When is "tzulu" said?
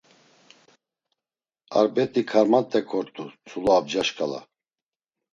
3.45-3.71